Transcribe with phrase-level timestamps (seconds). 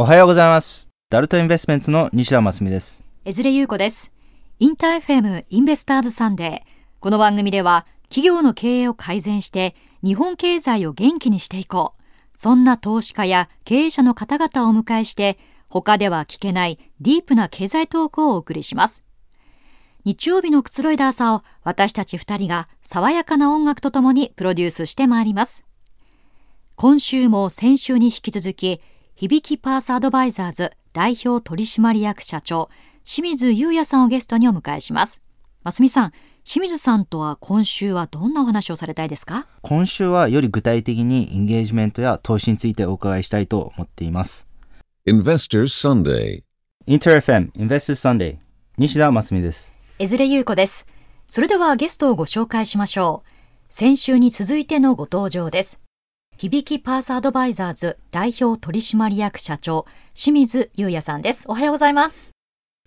[0.00, 0.88] おはようございます。
[1.10, 3.04] ダルトインベストメンツの西田真澄です。
[3.26, 4.10] 江連優子です。
[4.58, 7.00] インター FM インベスターズサンデー。
[7.00, 12.00] この番組では企業の経営を改善して日本経済を元気にしていこう。
[12.34, 19.04] そんな投資家や経営者の方々をお迎えして他では聞けないディープな経済トークをお送りします。
[20.06, 25.66] 日曜日のくつろいだ朝を私たち二人が爽やかな音楽とともにプロデュースしてまいります。
[26.76, 28.80] 今週も先週に引き続き
[29.20, 32.70] 響きパースアドバイザーズ代表取締役社長
[33.04, 35.20] 清水優也さんをゲストにお迎えします。
[35.62, 36.12] ますみさん、
[36.42, 39.46] 清水さんとは今週はどんなお話をされたいですか？
[39.60, 44.48] 今週はより具体的にインゲージメントや投資についてお伺いしたいと思っています。
[45.06, 46.42] Investors Sunday.
[46.86, 48.38] インター FM Investors Sunday
[48.78, 49.74] 西田真澄です。
[49.98, 50.86] 江連優子です。
[51.26, 53.28] それではゲストをご紹介しましょう。
[53.68, 55.78] 先週に続いてのご登場です。
[56.40, 61.44] 響きパースアドバイザーズ代表取締役社長清水優也さんです。
[61.48, 62.30] おはようございます。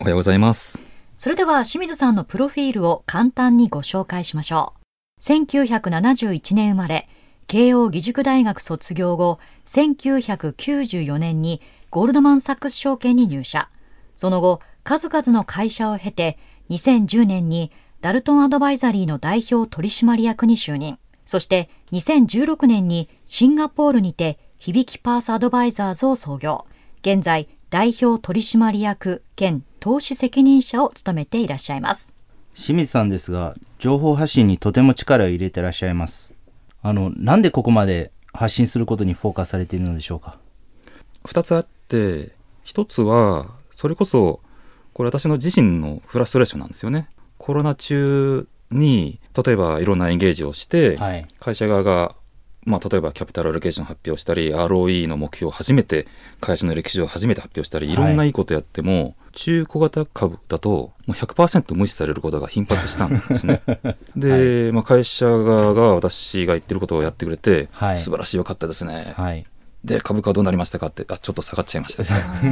[0.01, 0.81] おはようございます。
[1.17, 4.73] それでは清水さんのプロフィールを簡単にご紹介しましょ
[5.19, 5.21] う。
[5.21, 7.07] 1971年生まれ、
[7.45, 9.37] 慶応義塾大学卒業後、
[9.67, 13.69] 1994年にゴールドマン・サックス証券に入社。
[14.15, 16.39] その後、数々の会社を経て、
[16.71, 20.97] 2010年にダルトンアドバイザリーの代表取締役に就任。
[21.25, 26.65] そして2016年にシンガポールにて響きパースアドバイザーズを創業。
[27.01, 32.13] 現在、代表取締役兼投資責任者を務めていらっしゃいます。
[32.55, 36.33] 清水さんですが、情報発信にとても力を入れてらっしゃいます。
[36.81, 40.37] あの、なんでここまで発信することにフォーカスされているのでしょうか？
[41.25, 42.31] 二つあって、
[42.63, 44.39] 一つは、それこそ、
[44.93, 47.09] これ私の自身のフラストレーションなんですよね。
[47.37, 51.25] コロナ中に、例えばいろんなエンゲージをして、はい。
[51.39, 52.15] 会社側が、
[52.65, 56.07] まあ、例えばキャピタルアロケーション発表したり、ROE の目標を初めて、
[56.39, 63.61] 会社の歴史上初めて発表したり、いろんないいことやっても、中小型株だと、もう100%無視されることが頻発したんですね。
[64.15, 69.13] で、まあ、会社側が私が言ってることをやってくれて、はい素晴らしい、よかったですね。
[69.17, 69.45] はい。
[69.83, 72.05] で、株価どうなりましたかって、あ、ちょっと下がっちゃいました。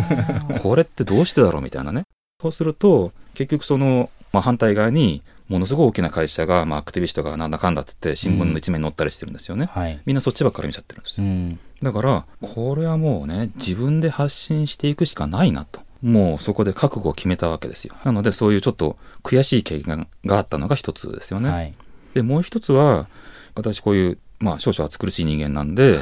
[0.60, 2.04] これってどうしてだろうみたいなね。
[2.42, 9.66] そうすると、結局その、まあ、反対側に、ものすごい大きな会社が、まあ、アクティビストがなんだかんだっつって、新聞の一面に載ったりしてるんですよね。
[9.66, 10.00] はい。
[10.06, 11.26] みんなそっちばっかり見ちゃってるんですよ。
[11.26, 11.60] うん。
[11.84, 15.82] だから、これはもうね、自分で発信していくしかないなと。
[16.02, 17.96] もうそこで覚悟を決めたわけですよ。
[18.06, 21.50] なので、そういうちょっと悔しい経験があったのが一つですよね。
[21.50, 21.74] はい。
[22.14, 23.08] で、もう一つは、
[23.54, 26.00] 私こういう、まあ、少々暑苦しい人間なんで、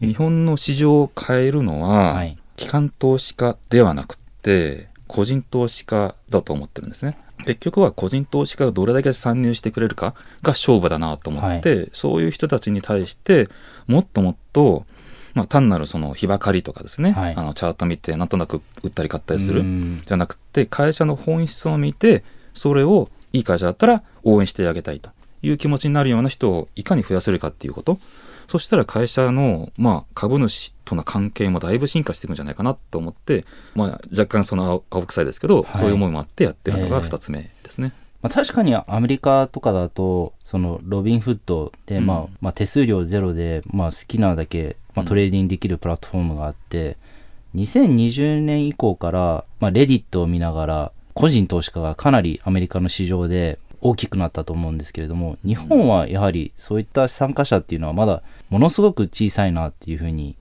[0.00, 2.36] 日本の市場を変えるのは、はい。
[2.56, 7.16] 機関投資家ではなくて、個人投資家だと思ってるんですね。
[7.44, 13.48] 結局は個人投資家がどれだけ参入してくれるかが勝負だなと思って、そういう人たちに対して、
[13.86, 14.84] もっともっと、
[15.34, 17.34] まあ、単なるその日ばかりとかですね、はい。
[17.36, 20.00] あのチャート見てなんとなく売ったり買ったりする、うん。
[20.02, 25.10] じゃなくて会社の本質を見てそれをいい会社だったら応援してあげたいと
[25.42, 27.98] いう気持ちになるような人をいかに増やせるかっていうこと
[28.48, 33.44] そしたら会社の、まあ、株主との関係もだいぶ進化していくんじゃないかなと思って、
[33.74, 35.76] まあ、若干その青青臭いですけど、はい。
[35.76, 37.02] そういう思いもあってやってるのがええ。
[37.02, 37.92] 2つ目ですね。
[38.22, 42.06] まあ、確かにアメリカとかだとそのロビンフッドで、うん。
[42.06, 46.96] まあまあ、手数料ゼロで、まあ、好きなだけ、まあ、トレーディングできるプラットフォームがあって、
[47.54, 60.36] 2020年以降から、まあ、 Reddit を見ながら個人投資家がかなりアメリカの市場で大きくなったと思うんですけれども日本はやはりそういった参加者っていうのはまだものすごく小さいなっていうふうに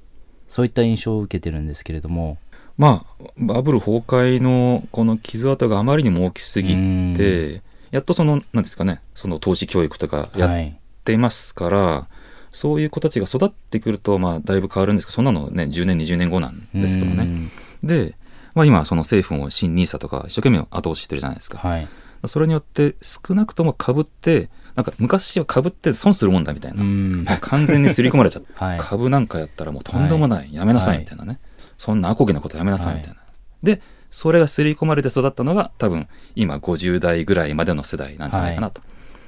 [0.48, 2.38] そういった印象を受けてるんですけれども
[2.78, 6.76] まあ、バブル崩壊のこの傷跡があまりにも大きすぎ
[7.16, 12.08] て、やっとその、なんですかね、その投資教育とかやっはいていますから、
[12.52, 17.24] そういう子たちが育ってくると、まあ、だいぶ変わるんですけど、そんなのね、10年、20年後なんですけどね。
[17.24, 17.52] うん
[17.84, 18.16] で、
[18.56, 21.60] まあ、今、その政府も新 NISA とか一生懸命後押ししてるじゃないですか。
[21.60, 21.88] はい
[22.26, 27.38] それによって、少なくとも株って、なんか昔は株って損するもんだみたいな。
[27.38, 28.78] 完全に刷り込まれちゃって、 はい。
[28.80, 31.40] 株なんかやったらもうとんでもない、やめなさいみたいなね、
[31.78, 33.20] そんなアコギなことやめなさいみたいな、
[33.64, 38.82] でそれが刷り込まれて育ったのが多分今50代ぐらいまでの世代なんじゃないかなと、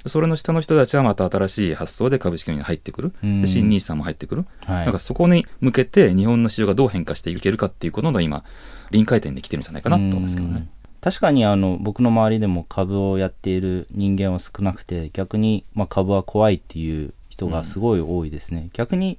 [0.05, 3.41] それの下の人たちはまた新しい発想で株式に入ってくる、うん。
[3.41, 4.85] で新 NISA も入ってくる、はい。
[4.85, 8.43] なんかそこに向けて日本の市場がどう変化していけるかっていうことの今
[8.91, 10.53] 臨界点に来てるんじゃないかなと思うんですけどね。
[10.55, 10.69] うん。
[11.01, 19.17] 確かにあの僕の周りでも株をやっている人間は少なくて逆にまあ株は怖いっていう人がすごい多いですね、逆に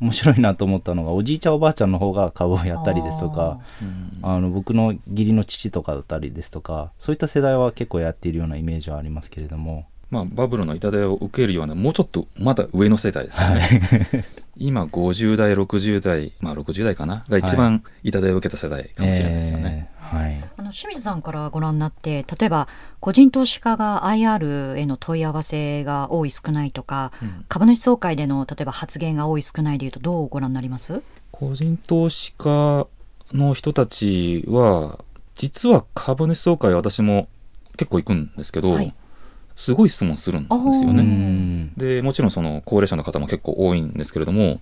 [0.00, 3.60] 面白いなと思ったのがおじいちゃんおばあちゃんの方が株をやったりですとか
[4.22, 9.86] あの僕の義理の父とかだったりですとかそういった世代は結構やっているようなイメージはありますけれども。
[10.10, 14.24] まあ、バブルの痛手を受けるようなもうちょっとまだ上の世代ですよね。
[14.58, 17.24] 今50代60代まあ60代かな？
[17.28, 19.88] が一番痛手を受けた世代かもしれないですよね。
[20.12, 20.44] えーはい。
[20.56, 22.68] あの清水さんからご覧になって例えば
[23.00, 31.02] 個人投資家が IR への問い合わせが多い少ないとか、うん株主総会での例えば発言が多い少ないでいうとどうご覧になります？
[31.30, 32.86] 個人投資家
[33.32, 34.98] の人たちは
[35.34, 37.28] 実は株主総会私も
[37.76, 38.94] 結構行くんですけど、はい
[39.56, 40.54] すごい質問するんです
[40.84, 41.02] よね。
[41.02, 41.74] ん。
[41.74, 44.58] でもちろんその高齢者の方も結構多いんですけれども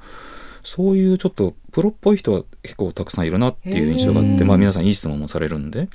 [0.62, 5.88] そういうちょっとプロっぽい人は結構たくさんいるなっていう印象があって、まあ、皆さんいい質問もされるんで。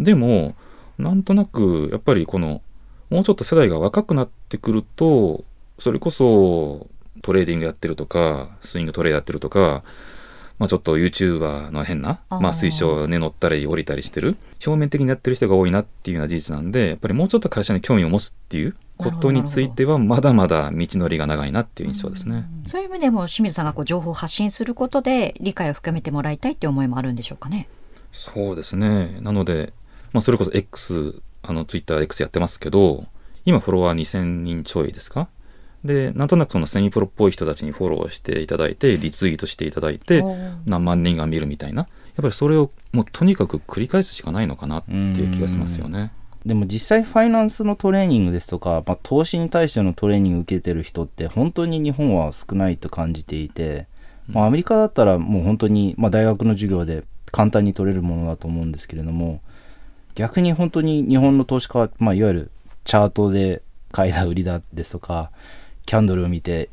[0.00, 0.54] でも
[0.96, 2.62] なんとなくやっぱりこの
[3.10, 5.44] もうちょっと世代が若くなってくると
[5.78, 6.88] それこそ
[7.22, 9.82] トレーディングやってるとかスイングトレードやってるとか、
[10.58, 22.44] まあ、ちょっと YouTuber の変なまあ、推奨に乗ったり降りたりしてる表面的にやってる人が多いなっていうような事実なんでやっぱりもうちょっと会社に興味を持つっていうことについてはまだまだ道のりが長いなっていう印象ですね。
[22.64, 27.68] そういう意味でも清水さんがこう情報を発信することで理解を深めてもらいたいって思いもあるんでしょうかね。
[28.10, 29.18] そうですね。
[29.20, 29.72] なので、
[30.12, 33.04] まあ、それこそ X、あの、Twitter、X やってますけど、
[33.44, 35.28] 今フォロワー2000人ちょいですか？
[35.84, 40.24] で、なんとなくそのセミプロっぽい人たちにフォローしていただいて、リツイートしていただいて、
[40.66, 41.82] 何万人が見るみたいな。
[41.82, 41.88] やっ
[42.22, 46.12] ぱりそれをもうとにかく繰り返すしかないのかなっていう気がしますよね。
[46.44, 53.86] でも実際ファイナンスのトレーニングですとか、まあ、投資に対してのトレーニング受けてる人って本当に日本は少ないと感じていて、
[54.28, 59.40] まあ、アメリカだったらもう本当に、まあ、大学の授業で簡単に取れるものだと思うんですけれども
[60.14, 62.50] 逆に本当に日本の投資家は、まあ、いわゆる
[62.84, 65.30] チャートで買いだ売りだですとか
[65.88, 66.68] キャンドルを見て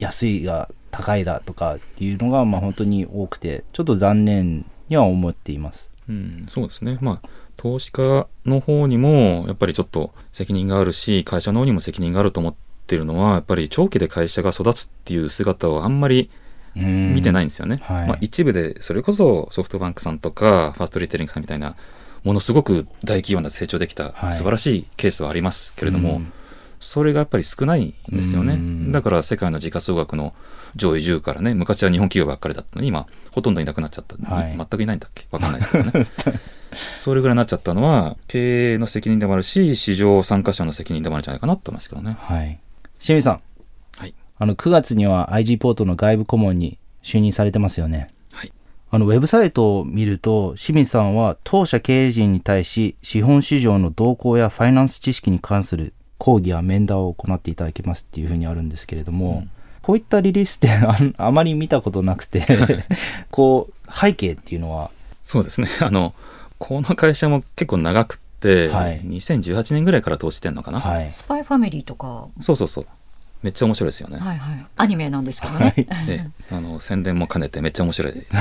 [0.00, 5.92] 安いが高いだとかっていうのがまあ本当に多くてちょっと残念には思っています。
[6.08, 6.98] うん、そうですね。
[7.00, 12.54] まあ、投資家の方にも、やっぱりちょっと責任があるし、会社の方にも責任があると思っ
[12.86, 16.30] てるのは、やっぱり長期で会社が育つっていう姿をあんまり
[16.74, 17.78] 見てないんですよね。
[17.82, 21.76] はいまあ、一部で、それこそソフトバンクさんとか、ファーストリテイリングさんみたいな、
[22.22, 26.32] ものすごく大企業な成長できたはい素晴らしいケースはありますけれども、うん
[26.80, 28.54] それがやっぱり少ないんですよね。
[28.54, 30.34] うんだから世界の時価総額の
[30.76, 34.16] 上位10からね、昔は日本企業ばっかりだったのに、今、ほとんどいなくなっちゃった。
[34.34, 35.26] はい全くいないんだっけ？
[35.30, 36.06] わかんないですけどね。
[36.98, 42.16] それぐらいになっちゃったのは、経営の責任でもあるし、市場参加者の責任でもあるんじゃないかなと思いますけどね。
[42.18, 42.58] はい。
[42.98, 43.40] 清水さん。
[43.98, 44.14] はい。
[44.38, 48.10] あの、9月には IG ポートの外部顧問に就任されてますよね。
[48.32, 48.52] はい。
[48.90, 59.50] あの、ウェブサイトを見ると、清水さんは当社経営陣に対し、資本市場の動向やファイナンス知識に関する講義や面談を行っていただけますっていうふうにあるんですけれども、うん
[59.86, 62.44] こういったリリースってあんあまり見たことなくて、
[63.30, 64.90] こう、背景っていうのは、
[65.22, 65.68] そうですね。
[65.80, 66.12] あの、
[66.58, 70.80] この会社も結構長くって、はい2018年ぐらいから投資してんのかな？
[70.80, 71.12] はい。
[71.12, 72.86] スパイファミリーとか、そうそうそう。
[73.44, 74.18] めっちゃ面白いですよね。
[74.18, 75.72] はいはい、アニメなんですけどね。
[76.04, 78.36] であの宣伝も兼ねてめっちゃ面白いです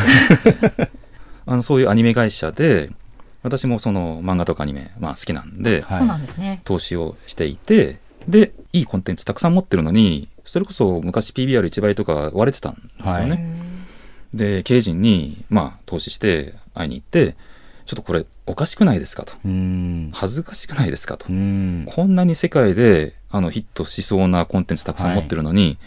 [1.45, 2.89] あのそういうアニメ会社で
[3.45, 6.61] 私もその漫画とかアニメ、まあ、好きなんで、はいそうなんですね。
[6.65, 13.39] 投資をしていてでいいコンテンツたくさん持ってるのにそれこそ昔 PBR1 倍とか割れてたんですよね、はい
[14.33, 17.37] で経営陣にまあ投資して会いに行って
[17.85, 19.33] ちょっとこれおかしくないですかと。
[20.11, 21.27] 恥ずかしくないですかと。
[21.27, 25.77] こんなに世界であのヒットしそうなコンテンツたくさん持ってるのに、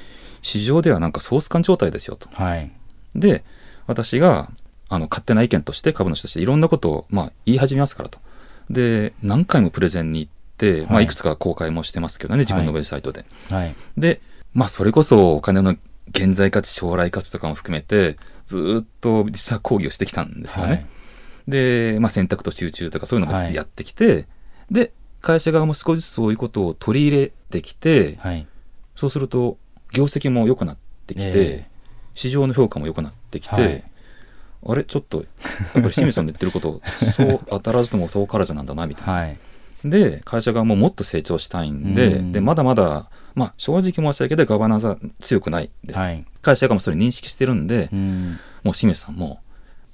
[0.41, 2.31] 市場ではなんかソース感状態ですよと。
[2.33, 2.71] はい。
[3.15, 3.45] で、
[3.87, 4.50] 私が
[4.88, 8.18] あの勝手な意見として株主としていろんなことを、まあ、言い始めますからと。
[8.71, 13.25] で、何回もプレゼンに行って、まあ、はいいくつか公開もしてますけどね、自分のウェブサイトで。
[13.50, 13.75] はい。
[13.97, 14.21] で、
[14.54, 15.76] まあ、それこそお金の
[16.09, 18.16] 現在価値、将来価値とかも含めて、
[18.47, 20.73] ずーっと実は講義をしてきたんですよね。
[20.73, 20.87] はい。
[21.49, 24.26] で、まあ、選択と集中とかそういうのもはいやってきて、
[24.71, 28.47] で、会社側も少しずつそういうことを取り入れてきて、はい。
[28.97, 29.59] そうすると、
[29.92, 31.78] 業績も良くなってきて、ええ
[32.18, 33.85] 市場の評価も良くなってきて、はい
[34.67, 34.85] あれ？
[34.85, 35.27] ちょっと、やっ
[35.75, 36.81] ぱり清水さんの言ってること、
[37.15, 39.12] そう当たらずとも遠からずなんだな、みたいな。
[39.12, 39.38] はい。
[39.85, 46.00] で、会社側ももっと成長したいんで、うんで、まだまだ、まあ、正直申し上げてガバナンスは強くないです。
[46.00, 46.25] はい。
[46.43, 48.38] 会社側もそれ認識してるんでう、ん。
[48.65, 49.41] もう清水さんも、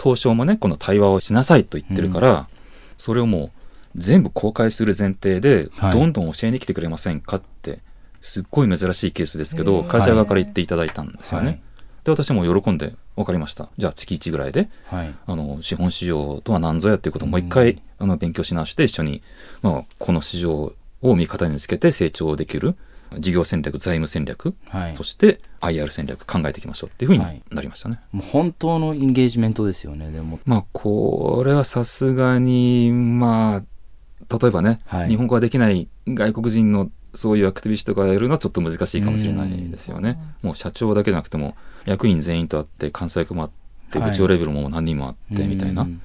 [0.02, 2.48] 東証もね、この対話をしなさいと言ってるから、
[2.96, 3.50] それをもう
[3.94, 7.80] 全部公開する前提ではい、どんどん教えに来てくれませんかって、
[8.22, 11.46] すっごい珍しいケースですけど、会社側から言っていただいたんですよね。
[11.46, 11.60] はい
[12.04, 13.70] で、私も喜んで、分かりました。
[13.78, 15.14] じゃあ月1ぐらいで、はい。
[15.26, 19.22] あの、資本市場とは何ぞやっていうことをもう一回、あの、勉強し直して一緒に、
[19.62, 22.76] まあ、この市場を味方につけて成長できる、
[23.18, 25.02] 事業戦略、財務戦略、はいそ。
[25.02, 28.00] して IR 戦略考えていきましょうっていうふうにはいなりましたね。
[28.12, 30.40] もう本当のエンゲージメントですよね、でも。
[30.44, 40.18] まあ、これはさすがに、まあ、例えばね、はい日本語ができない外国人のそういうアクティビストがやるのはちょっと難しいかもしれないですよね。
[40.42, 43.50] もう社長だけじゃなくても役員全員と会って関西役もあっ
[43.90, 46.02] てはい部長レベルも何人もあってみたいな、うん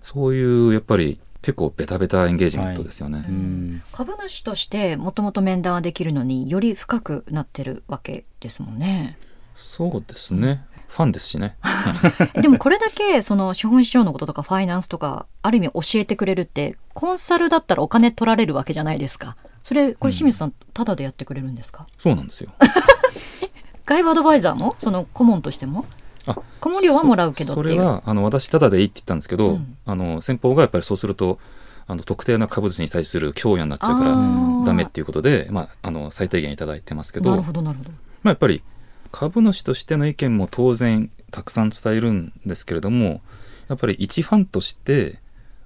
[0.00, 3.26] そういうやっぱり結構ベタベタエンゲージメントですよね。
[3.28, 9.18] うん株主としてもともと面談はできるのにより深くなってるわけですもんね。
[9.54, 10.64] そうですね。
[10.88, 11.56] ファンですしね。
[12.40, 19.36] でもこれだけその資本市場のこととかファイナンスとかある意味教えてくれるってコンサルだったらお金取られるわけじゃないですか。
[19.62, 22.50] それこれ清水さんタダでやってくれるんですか、そうなんですよ。
[23.84, 24.74] 外部アドバイザーも？
[24.78, 25.84] その顧問としても？
[26.26, 27.54] あ顧問料はもらうけど。
[27.54, 31.38] それはあの私ただでいいって言ったんですけど、うんあの先方がやっぱりそうすると
[31.86, 34.10] あの特定な株主に対する供与になっちゃうから
[34.66, 37.90] ダメっていうことで、まあ、あの最低限いただいてますけどなるほどなるほど。
[37.90, 38.62] まあ、やっぱり
[39.12, 43.20] 株主としての意見も当然たくさん伝えるんですけれども
[43.68, 45.18] やっぱり一ファンとして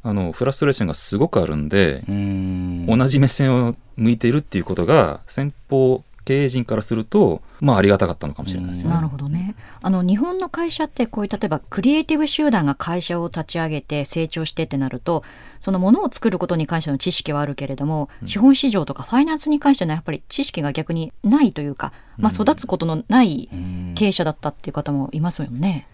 [0.03, 2.87] あのフラストレーションがすごくあるんで、うん。
[2.87, 8.95] 同じ目線を向いているっていうことが先方経営陣からするとまあありがたかったのかもしれないですよね。
[8.95, 9.55] なるほどね。
[9.81, 15.25] あの日本の会社ってこういう例えばクリエイティブ集団が会社を立ち上げて成長してってなると
[15.61, 25.87] そのものを作ることに関しての知識はあるけれども、資本市場とかファイナンスに関してのやっぱり知識が逆にないというか、まあ、育つことのないうん経営者だったっていう方もいますよね。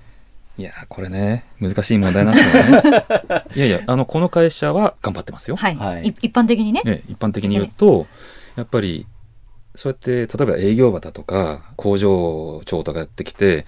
[0.58, 3.04] いやーこれね難しい問題なんですけどね。
[3.54, 5.56] いやいやあのこの会社は頑張ってますよ。
[5.56, 6.82] はい、はいい一般的にね。
[6.85, 8.06] ね、一般的に言うと
[8.56, 9.06] やっぱり
[9.78, 13.64] そうやって例えば営業場だとか工場長とかやってきて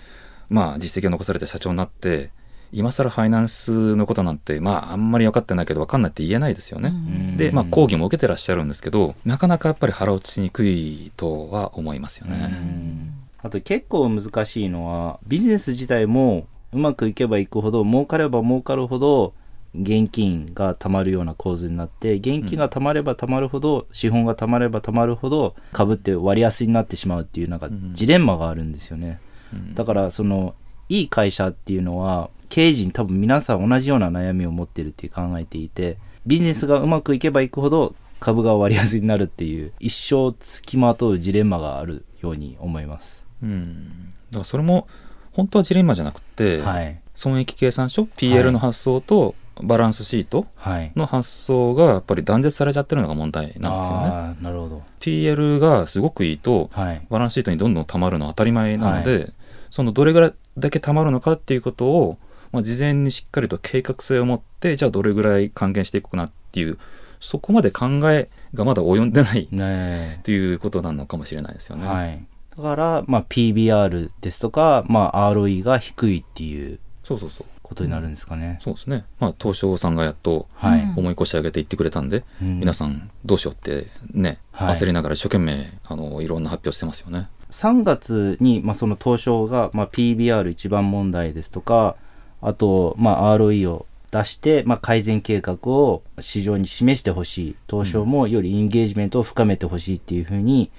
[0.49, 2.33] まあ実績を残されて社長になって
[2.73, 6.89] 今更ファイナンスのことなんてまああんまり分かってないけど分かんないって言えないですよね。
[6.89, 12.39] うんでまあ講義も受けてらっしゃるんですけどなかなかやっぱり腹落ちしにくいとは思いますようね。
[12.47, 19.33] んあと結構難しいのはビジネス自体もうまくいけばいくほど儲かれば儲かるほど
[19.75, 27.91] 現金が貯まるような構図になって現金が貯まれば貯まるほど、資本が貯まれば貯まるほど株って割安になってしまうっていうなんかん。
[27.95, 29.21] ジレンマがあるんですよね、
[29.53, 29.75] うん。
[29.75, 30.55] だからその
[30.89, 43.25] いい会社っていうのは経営陣多分皆さん同じような悩みを持ってるって考えていてビジネスがうまくいけばいくほど株が割安になるっていう一生つきまとうジレンマがあるように思います。
[43.43, 44.13] うん。
[44.31, 44.89] だからそれも
[45.33, 47.01] 本当はジレンマじゃなくて、はい。
[47.15, 50.93] 損益計算書 PL の発想とバランスシートはい。
[50.97, 54.37] の発想がやっぱり断絶されちゃってるのが問題なんですよね。
[54.41, 54.83] なるほど。
[55.01, 57.07] PL がすごくいいとはい。
[57.11, 59.33] バランスシートにどんどん溜まるのは当たり前なので、
[59.71, 62.19] そのどれぐらいだけ溜まるのかっていうことを、
[62.53, 66.79] まあ、事前にしっかりと計画性を持ってじゃあどれぐらい還元していくかなっていう
[67.21, 71.87] そこまで考えがまだ及んでないねっていうことなのかもしれないですよね。
[71.87, 72.25] はい。
[72.57, 76.79] だから、まあ、PBR ですとか、まあ、ROE が低いっていう。
[77.05, 79.05] そうそうそうことになるんですかね、そうですね。
[79.21, 80.49] まあ東証さんがやっと
[80.97, 82.59] 思い越し上げて言ってくれたんで、うん。
[82.59, 84.75] 皆さんどうしようってね、はい。
[84.75, 87.29] 焦りながら一生懸命あのいろんな発表してますよね。
[87.51, 91.97] 3月に、まあ、その東証が、まあ、PBR 一番問題ですとか
[92.43, 97.57] あと、まあ、ROE を出して、まあ、改善計画を市場に示してほしい。
[97.69, 100.71] 東証もよりインゲージメントを深めてほしいっていうふうに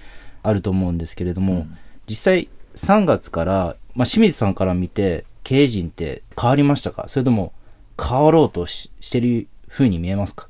[0.43, 1.77] あると思うんですけれども、うん。
[2.07, 7.05] 実際3月から、まあ、清水さんから見て経営陣って変わりましたか？
[7.07, 7.53] それとも
[8.01, 10.47] 変わろうとししてるふうに見えますか？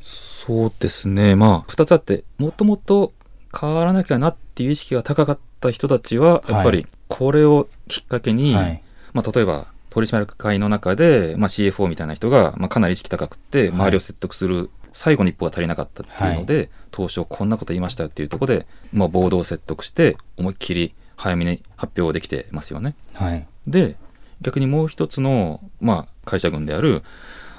[0.00, 1.34] そうですね。
[1.34, 3.12] まあ、二つあって、もともと
[3.58, 8.82] 変わらなきゃなっていう意識が高かった人たちは、やっぱりこれをきっかけに、はい。
[9.12, 22.94] まあ、例えば取締役会の中で、まあ、CFO みたいな人が、まあ、かなり意識高くって、周りを説得する最後の一歩が足りなかったっていうので、当初こんなこと言いましたよっていうところで、まあ、ボードを説得して、思いっきり早めに発表できてますよね。
[23.14, 23.46] はい。
[23.66, 23.96] で
[24.40, 27.02] 逆にもう一つの、まあ、会社群である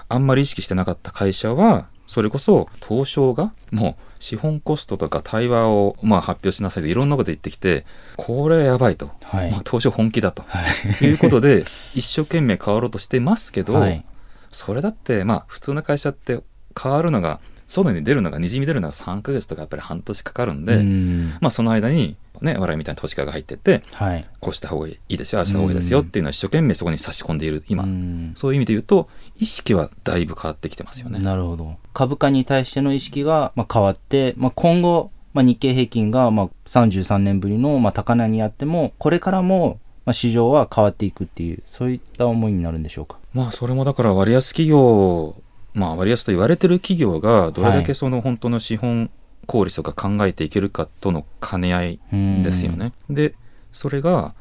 [0.09, 9.51] あんまり意識してなかった会社はそれこそ東証がもう資本コストとか対話をまあ発表しなさいといろんなこと言ってきてこれはやばいと、はい。
[9.51, 10.43] まあ、東証本気だと。
[10.47, 10.59] は
[11.01, 11.05] い。
[11.05, 14.05] いうことで一生懸命変わろうとしてますけど、はい。
[14.51, 16.39] それだってまあ普通の会社って
[16.81, 21.33] 変わるのが外に出るのがにじみ出るのが3ヶ月とかやっぱり半年かかるんで、うん。
[21.41, 24.25] まあその間にね我々みたいな投資家が入ってってはい。
[24.39, 28.31] こうした方がいいですよああした方がいいですよっていうのを一生懸命そこに差し込んでいる今、うん。
[28.35, 31.19] そういう意味で言うと意識はだいぶ変わってきてますよね。
[31.19, 31.75] なるほど。
[31.93, 43.17] 株価に対しての意識がまあ変わって、まあ、今後、まあ、日経平均がまあ33年ぶりのまあ高値にあってもこれからもまあ市場は変わっていくっていうそういった思いになるんでしょうか？
[43.33, 45.35] まあそれもだから割安企業
[45.73, 49.11] まあ割安と言われてる企業がどれだけその本当の資本
[49.47, 52.43] 効率とか考えていけるかとの兼ね合いうん。
[52.43, 52.93] ですよね。
[53.09, 53.33] で
[53.71, 54.35] それが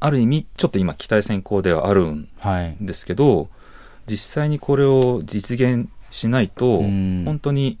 [0.00, 2.76] ある意味ちょっと今期待先行ではあるんはい。
[2.80, 3.48] ですけど
[4.06, 7.22] 実際にこれを実現しないとうん。
[7.24, 7.78] 本当に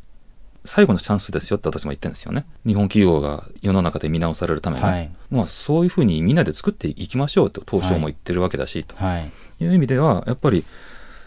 [0.64, 2.44] 最後のチャンスですよって私も言ってるんですよね。
[2.66, 5.10] 日本企業が世の中で見直されるために、はい。
[5.30, 8.96] まあそういうふうにみんなで作っていきましょうと東証も言ってるわけだし、と。
[8.96, 9.32] はい。
[9.60, 10.64] いう意味ではやっぱり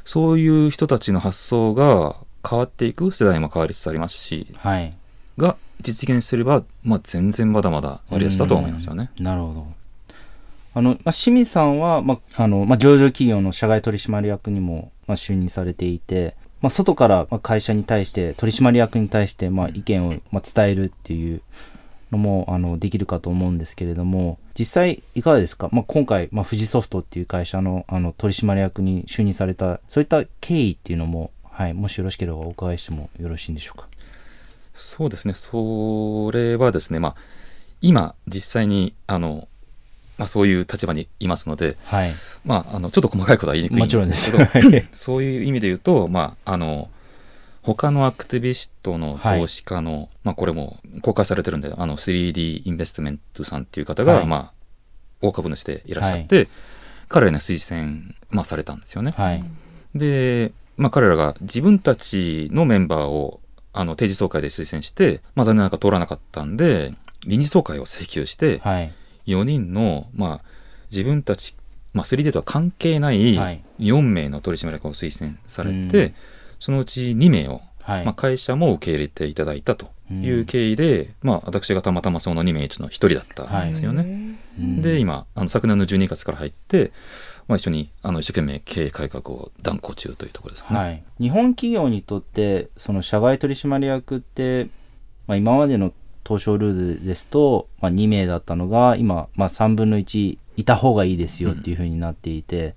[0.06, 2.18] そういう人たちの発想が
[2.48, 3.12] 変わっていく。
[3.12, 4.54] 世代も変わりつつありますし。
[4.58, 4.96] はい
[5.42, 9.12] が実現すれば、まあ、全然まだまだ割安だと思いますよね。
[9.20, 9.68] なるほど
[10.74, 21.42] あの、まあ、清水さんは、まああのまあ、上場企業の社外取締役にも、まあ、就任されていて、まあ、外から会社に対して取締役に対してまあ意見をまあ伝えるっていう
[22.12, 33.88] のもあのできるかと思うんですけれども実際いかがですか、まあ、今回、まあ、富士ソフトっていう会社のあの取締役に就任されたそういった経緯っていうのも、はい、もしよろしければお伺いしてもよろしいんでしょうか？
[34.74, 35.34] そうですね。
[35.34, 37.16] それはですね、まあ、
[37.82, 39.48] 今実際にあの、
[40.18, 42.12] まあ、そういう立場にいますので、はい、
[42.46, 44.46] まあ、あのちょっと細かいことは言いにくいんですけど
[44.94, 46.90] そういう意味で言うと、まあ、あの
[47.64, 54.26] 他のアクティビストの投資家の、まあ、これも公開されてるんであの 3D インベストメントさんっていう方が、はい。
[54.26, 54.54] まあ、
[55.22, 56.48] 大株主でいらっしゃって、
[57.08, 59.14] 彼らに推薦、まあ、されたんですよね。
[59.16, 59.44] はい、
[59.94, 63.40] で、まあ、彼らが自分たちのメンバーを
[63.74, 66.94] あの定時総会で推薦して、まあ、残念ながら通らなかったんで
[67.26, 68.94] 臨時総会を請求して、はい、
[69.28, 70.46] 4人の、まあ、
[70.90, 71.56] 自分たち、
[71.94, 73.64] まあ、3D とは関係ないはい。
[73.80, 75.90] 4名の取締役を推薦されうん。
[75.90, 76.14] て、
[76.60, 84.04] そのうち2名を、はい、まあ、会社も受け入れていただいたという経緯で、まあ、私がたまたまその2名の1人だったんですよね。
[84.04, 84.32] うん
[84.82, 86.92] で今あの昨年の12月から入って、
[87.48, 90.80] まあ、一緒にあの一生懸命経営改革を断行中というところですかね。
[90.80, 94.68] はい、日本企業にとってその社外取締役って、
[95.28, 95.94] まあ、今までの
[96.26, 102.76] 東証ルールですと、まあ、2名だったのが今、まあ、3分の1いた方がいいですよっていうふうになっていて、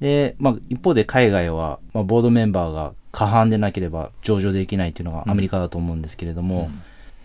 [0.00, 6.70] で、まあ、一方で海外は、まあ、ボードメンバーが過半でなければ上場できないっていうのがアメリカだと思うんですけれども、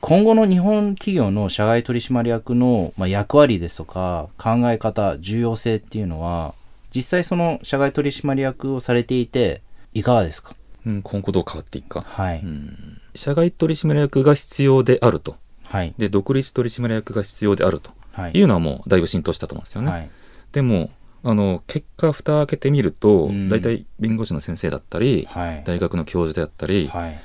[0.02, 6.54] 今後の日本企業の社外取締役の、まあ、役割ですとか考え方重要性っていうのは
[6.94, 9.62] 実際その社外取締役をされていて
[9.94, 10.56] いかがですか？
[10.86, 15.36] うん、今後どう変わっていくか、はい、うん、社外取締役が必要であると。
[15.68, 15.94] はい。
[15.98, 17.92] で独立取締役が必要であると。
[18.14, 18.32] はい。
[18.34, 19.92] いうのはもうだいぶ浸透したと思うんですよね。
[19.92, 20.10] はい。
[20.52, 20.90] でも
[21.24, 23.50] あの結果蓋を開けてみるとうん。
[23.50, 25.64] 大体、弁護士の先生だったり、はい。
[25.66, 27.20] 大学の教授であったり、はい。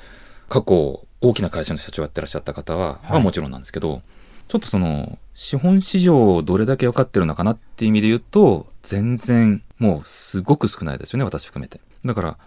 [0.49, 3.11] 過去大きな会社の社長をやってらっしゃった方は、はい。
[3.11, 4.01] まあもちろんなんですけど
[4.49, 11.79] ちょっとその資本市場をどれだけ分かってるのかなっていう意味で言うと全然もうすごく少ないですよね私含めて。
[12.05, 12.37] だから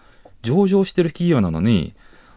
[0.43, 1.95] 上場してる企業なのに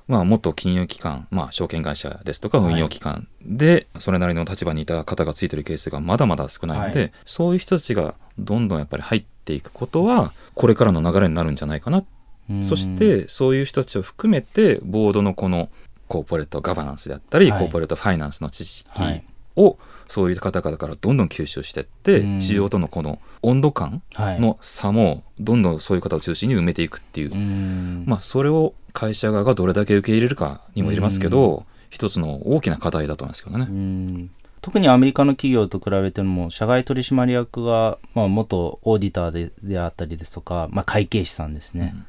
[0.08, 2.72] まあ元金融機関、まあ証券会社ですとかはい。
[2.72, 7.12] 運用機関でそれなりの立場にいた方がついてるケースがまだまだ少ないので、はい。
[7.26, 12.04] そういう人たちがどんどんやっぱり入っていくことはこれからの流れになるんじゃないかな。
[12.50, 12.64] うん。
[12.64, 15.68] そしてそういう人たちを含めてボードのこの
[16.08, 17.60] コーポレートガバナンスであったり、はい。
[17.60, 19.24] コーポレートファイナンスの知識はい。
[19.56, 22.40] をそういう方々からどんどん吸収していって、うん。
[22.40, 24.40] 市場とのこの温度感はい。
[24.40, 28.04] の差もどんどんそういう方を中心に埋めていくっていう、うん。
[28.06, 34.28] まあそれを会社側がどれだけ受け入れるかにもよりますけど、一つの大きな課題だと思いますけどね。
[34.62, 42.00] うん特にアメリカの企業と比べても社外取締役が、まあ、元オーディターでであったりですとか、まあ、会計士さんですね、うん。
[42.00, 42.04] っ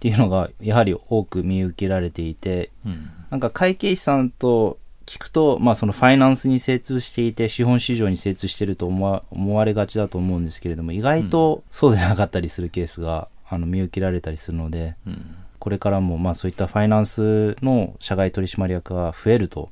[0.00, 3.10] ていうのがやはり多く見受けられていてうん。
[3.30, 15.36] なんか会計士さんと聞くと、まあ、そのファイナンスに精通していて資本市場に精通してると思わ思われがちだと思うんですけれども意外とそうでなかったりするケースがあの見受けられたりするのでうん。
[15.58, 19.68] これからもまあそういったファイナンスの社外取締役が増えると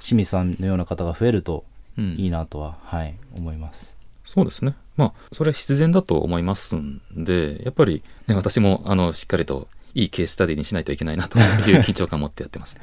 [0.00, 1.64] 清水さんのような方が増えると
[1.96, 3.96] うんいいなとは、はい思います。
[4.24, 4.74] そうですね。
[4.96, 11.44] まあ、それは必然だと思いますんで、やっぱり、ね、私も、あの、しっかりといいケーススタディにしないといけないなという
[11.82, 12.78] 緊張感を持ってやってます。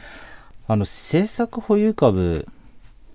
[0.67, 2.45] あの政策保有株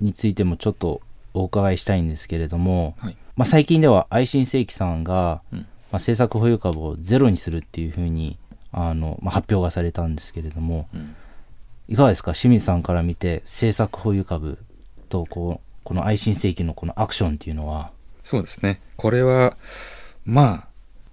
[0.01, 1.03] についてもちょっと
[1.35, 3.17] お伺いしたいんですけれども、はい。
[3.37, 8.38] まあ、最近では愛新世紀さんが、うんまあ、政策保有株をゼロにするっていうふうに
[8.73, 11.15] あの、まあ、発表がされたんですけれどもうん。
[11.88, 12.33] いかがですか？
[12.33, 14.59] 清水さんから見て政策保有株
[15.09, 17.90] とこうこの愛新世紀のこのアクションっていうのは？
[18.23, 18.81] そうですね。
[18.97, 19.57] これは、
[20.25, 20.68] まあ、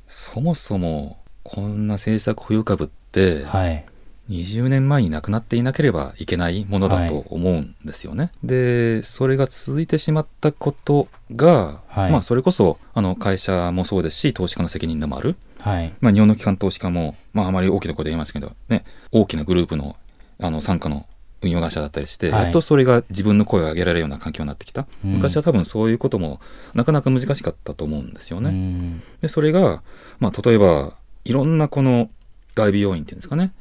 [0.05, 3.85] そもそも、こんな政策保有株って、はい。
[4.29, 8.31] 20年前になくなっていなければいけないものだと思うんですよね。
[8.43, 12.11] でそれが続いてしまったことが、はい。
[12.11, 15.91] まあそれこそあの会社もそうですし投資家の責任でもある、はい。
[15.99, 19.95] まあ、日本の機関投資家も、まあ、あまり大きな声で言いますけど、ね、大きなグループの
[20.39, 21.05] あの傘下の
[21.41, 22.43] 運用会社だったりして、はい。
[22.45, 25.13] やっとそれが自分の声を上げられるような環境になってきた、うん。
[25.13, 26.39] 昔は多分そういうことも
[26.73, 28.49] なかなか難しかったと思うんですよね。
[28.49, 29.03] うん。
[29.21, 29.83] でそれが、
[30.19, 30.93] まあ、例えば
[31.25, 32.09] いろんなこの
[32.55, 33.53] 外部要因っていうんですかね。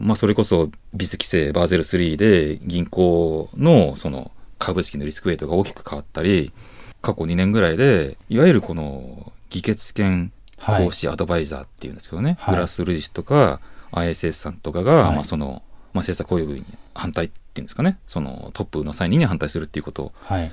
[0.00, 6.52] まあ、それこそビス規制バーゼル3で銀行のその株式のリスクウェイトが大きく変わったり
[7.00, 10.84] 過去2年ぐらいでいわゆるこの議決権はい。
[10.84, 12.54] 講師アドバイザーっていうんですけどね、はい。
[12.54, 13.60] グラスルイスとか
[13.92, 15.14] ISS さんとかが、はい。
[15.14, 15.62] まあ、その、
[15.94, 20.52] まあ、政策及びに反対っていうんですかねそのトップのサインに反対するっていうことをはい。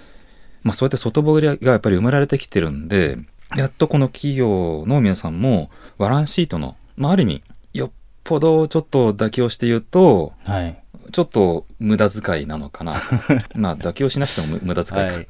[0.63, 3.17] まあ、そうやって外堀がやっぱり埋められてきてるんで、
[3.57, 7.91] やっとこの企業の皆さんも、バランスシートの、まあ、ある意味、よっ
[8.23, 10.77] ぽどちょっと妥協して言うと、はい。
[11.11, 12.93] ちょっと無駄遣いなのかな。
[13.55, 15.15] まあ、妥協しなくても無無駄遣いか。
[15.15, 15.27] はい。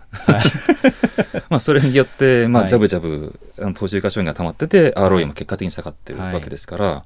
[1.50, 3.88] まあ、それによって、まあ、はいジャブジャブ、あの、途
[4.24, 7.06] が溜まってて、ROE も結果的に下がってるはいわけですから、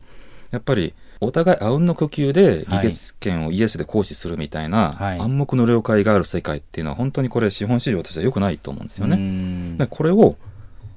[0.56, 9.18] やっぱり、お互いあうんの呼吸で議はい決権をイエスで行使するみたいなはい暗黙の了解がある世界っていうのは本当にこれ資本市場としては良くないと思うんですよね。
[9.18, 10.36] ねだからこれを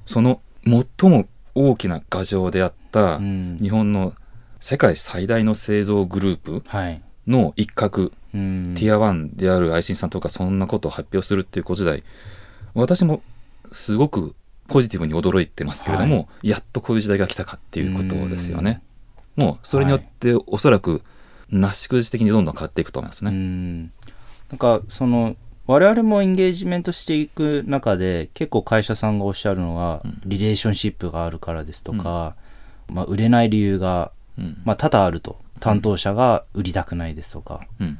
[0.05, 4.13] その最も大きな牙城であったうん日本の
[4.59, 7.01] 世界最大の製造グループはい。
[7.27, 12.03] の一角、うんティア1である愛心さんとかそんなことを発表するっていうこと自体
[12.73, 13.21] 私も
[13.71, 14.35] すごく
[14.67, 18.81] ポジティブに驚いてますけれども、やっとこういう時代が来たかっていうことですよね。
[19.39, 21.03] もうそれによっておそらく
[21.49, 23.35] なし崩し的にどんどん変わっていくと思いますうね。
[23.35, 23.83] ん。
[23.83, 30.21] なんかその我々もエンゲージメントしていく中で結構会社さんがおっしゃるのは、うん。
[30.25, 32.35] リレーションシップがあるからですとか、
[32.87, 34.57] まあ、売れない理由が、うん。
[34.65, 35.39] まあ、多々あると。
[35.59, 37.97] 担当者が売りたくないですとか、うん。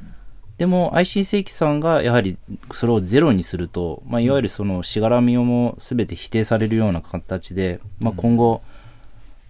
[0.58, 2.36] でも IC 正規さんがやはり
[2.72, 8.62] それをゼロにすると、まあ、いわゆるそのしがらみをも全て否定されるような形で、まあ、今後、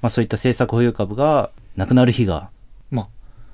[0.02, 1.50] まあ、そういった政策保有株が
[1.80, 2.50] なくなる日が
[2.90, 3.08] まあ、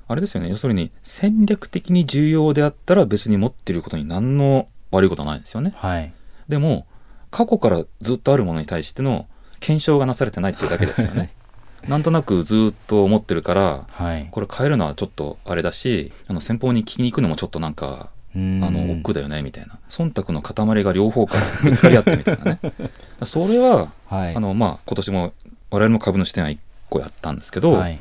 [0.09, 0.49] あれですよね。
[0.49, 5.73] 要するに戦略的に重要であったら別に持っていることに何の悪いことはないですよね。
[5.77, 6.11] はい
[6.49, 6.87] でも、
[7.29, 9.27] 過去からずっとあるものに対しての
[9.59, 11.31] 検証がなされてないっていうだけですよね。
[11.87, 19.79] なんとなくずっと思ってるから、はいこれ変えるのはちょっとあれだし、あの先方に聞きに行くのもちょっとなんか、ああの、億劫だよね、みたいな。
[19.89, 22.59] 忖度の塊が両方からぶつかり合ってみたいなね。
[23.23, 25.33] それは、はいあの、まあ、今年も
[25.71, 26.57] 我々も株主展は1
[26.89, 27.99] 個やったんですけど、はい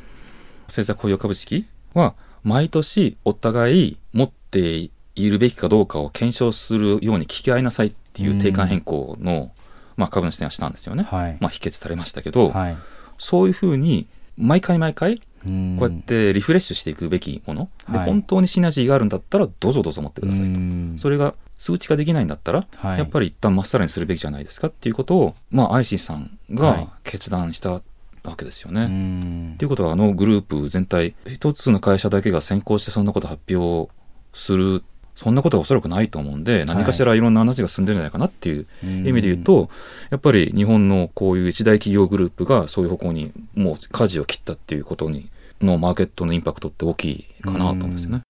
[0.66, 9.50] 政策保有株式は毎年お互い持っているべきかどうかを検証するように聞き合いなさいっていう定款変更の、
[9.96, 11.04] まあ、株主展はしたんですよね。
[11.04, 11.36] はい。
[11.40, 12.76] まあ、否決されましたけど、はい。
[13.18, 15.76] そういうふうに毎回毎回うん。
[15.78, 18.06] こうやってリフレッシュしていくべきもの、ではい。
[18.06, 20.50] 本当にシナジーがあるんだったらどうぞどうぞ持ってくださいと。
[20.52, 20.96] うん。
[20.98, 22.98] それが数値化できないんだったら、はい。
[22.98, 26.54] やっぱり一旦まっさらにするべきじゃないですかっていうことを、まあ、アイシーさんはい。
[26.56, 27.82] が決断した
[28.30, 28.82] わけですよね。
[28.82, 29.52] うん。
[29.54, 33.90] っていうことはあのグループ全体一つの会社だけが先行してそんなこと発表
[34.32, 34.84] する。
[35.14, 39.70] そんなことはおそらくないと思うんで何かしらいろんな話が進んでるんじゃないかなっていう意味で言うと、
[40.10, 45.30] やっぱり日本のこういう一大企業グループがそういう方向にもう舵を切ったっていうことに
[45.62, 48.20] のマーケットのインパクトって大きいかなと思うんですよね。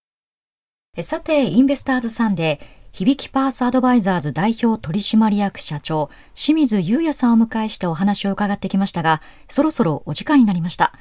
[0.97, 10.95] えさて、インベスターズサンデー、ひびきパースアドバイザーズ代表取締役社長、清水優也さんをお迎えしてお話を伺ってきましたが、そろそろお時間になりました。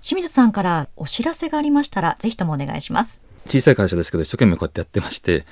[0.00, 3.20] 清水さんからお知らせがありましたら、ぜひともお願いします。
[3.46, 5.44] 小さい会社ですけど一生懸命こうやってやってまして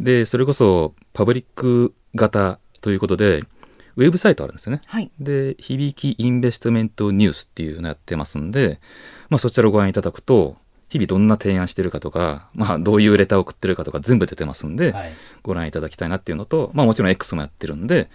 [0.00, 3.44] でそれこそパブリック型ということで
[3.96, 4.82] ウェブサイトあるんですよね。
[4.86, 5.08] はい。
[5.20, 8.80] で、響きインベストメントニュースっていうのやってますんで、
[9.28, 10.56] まあそちらをご覧いただくと、
[10.94, 18.08] 日々どんな提案してるかとか、まあどういうレターを送ってるかとか全部出てますんで、はいご覧いただきたいなっていうのと、まあもちろん X もやってるんで、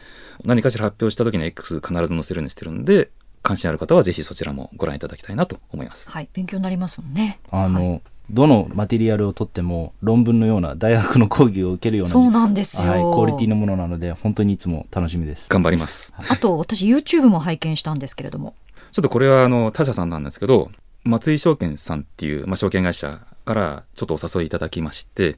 [0.45, 3.11] 何かしら発表した時に X 必ず載せるようにしてるんで、
[3.43, 6.09] 関心ある方はぜひそちらもご覧いただきたいなと思います。
[6.09, 6.29] はい。
[6.33, 7.39] 勉強になりますもんね。
[7.51, 12.87] あの、はいどのマテリアルを取っても論文のような大学の講義を受けるようなそうなんですよ。
[12.87, 15.49] はい、クオリティのものなので本当にいつも楽しみです。
[15.49, 16.13] 頑張ります。
[16.15, 18.53] あと、私 YouTube も拝見したんですけれども。
[18.91, 20.69] ちょっとこれはあの他社さんなんですけど、
[21.03, 25.37] 松井証券さんっていう、まあ、証券会社からちょっとお誘いいただきまして、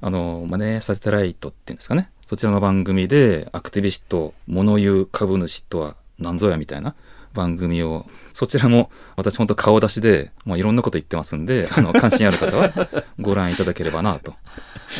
[0.00, 2.10] あの、マネーサテライトっていうんですかね。
[2.26, 6.94] そちらの番組でアクティビスト、物言う株主とは何ぞやみたいな
[7.32, 12.72] 番組を、そちらも私本当顔出しで、まあ、いろんなこと言ってますんで、 あの、関心ある方は
[13.20, 14.34] ご覧いただければなと。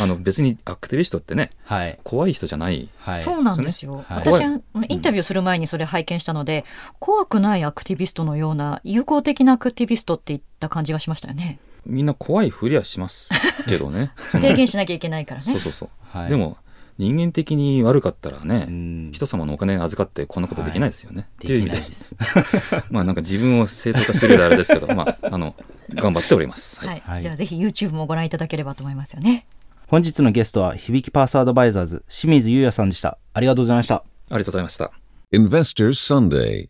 [0.01, 1.99] あの、別にアクティビストってね、はい。
[2.03, 2.89] 怖い人じゃない。
[2.99, 3.21] はい。
[3.21, 4.05] そうなんですよ。
[4.09, 6.65] はい私はインタビューする前にそれ拝見したので、
[6.99, 11.59] 怖くないアクティビストのような友好的なアクティビストっていった感じがしましたよね。
[11.85, 13.31] みんな怖いふりはします
[13.69, 14.13] けどね。
[14.33, 15.47] 提言しなきゃいけないからね。
[15.47, 15.89] そうそうそう。
[16.19, 16.59] はいでも
[16.99, 21.29] 人間的に悪かったらね、うん人様のお金預かってこんなことできないですよね。
[21.29, 22.85] っていう意味でできないです。
[22.91, 25.55] まあなんか自分を正当化してるようであれですけど、まああの
[25.95, 26.81] 頑張っております。
[26.81, 26.89] はい。
[26.89, 29.47] はい、はいじゃあぜひ YouTube もご覧いただければと思いますよね。
[29.89, 33.19] 本日のゲストは響きパースアドバイザーズ清水優也さんでした。
[33.35, 33.97] ありがとうございました。
[33.97, 34.91] ありがとうございました。
[35.33, 36.69] Investors Sunday.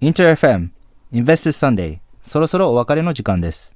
[0.00, 0.70] Inter FM
[1.12, 3.74] Investors Sunday そろそろお別れの時間です。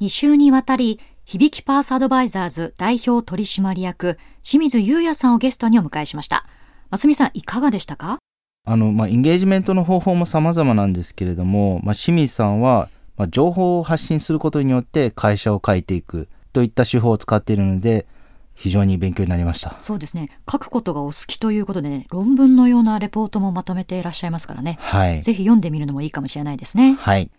[0.00, 6.46] 2週にわたり、響きパースアドバイザーズ代表取締役、清水優也さんをゲストにお迎えしました。
[6.88, 8.16] ますみさん、いかがでしたか？
[8.64, 12.88] あの、まあ、エンゲージメントの方法も様々なんですけれども、まあ、清水さんは、
[13.18, 18.06] まあ、情報を発信することによって会社を変えていくといった手法を使っているので、
[18.54, 19.76] 非常に勉強になりました。
[19.80, 20.30] そうですね。
[20.50, 24.78] 書くことがお好きということでね、論文のようなレポートもまとめていらっしゃいますからね。
[24.80, 25.20] はい。
[25.20, 26.94] ぜひ読んでみるのもいいかもしれないですね。
[26.94, 27.30] はい。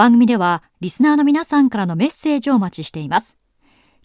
[0.00, 3.36] 番組では、リスナーの皆さんからのメッセージをお待ちしています。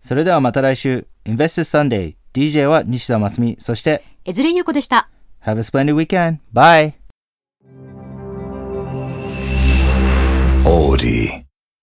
[0.00, 2.16] それではまた来週、Investors Sunday。
[2.32, 3.56] DJ は西田真澄。
[3.58, 5.10] そして、江連優子でした。
[5.44, 6.38] Have a splendid weekend.
[6.54, 6.94] Bye!
[10.64, 11.51] AuDee.